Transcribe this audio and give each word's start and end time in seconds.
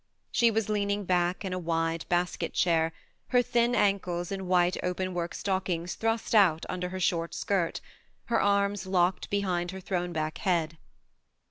She 0.31 0.49
was 0.49 0.67
leaning 0.67 1.05
back 1.05 1.45
in 1.45 1.53
a 1.53 1.59
wide 1.59 2.07
basket 2.09 2.53
chair, 2.53 2.91
her 3.27 3.43
thin 3.43 3.75
ankles 3.75 4.31
in 4.31 4.47
white 4.47 4.75
open 4.81 5.13
work 5.13 5.35
stockings 5.35 5.93
thrust 5.93 6.33
out 6.33 6.65
under 6.67 6.89
her 6.89 6.99
short 6.99 7.35
skirt, 7.35 7.81
her 8.25 8.41
arms 8.41 8.87
locked 8.87 9.29
behind 9.29 9.69
her 9.69 9.79
thrown 9.79 10.11
back 10.11 10.39
head. 10.39 10.79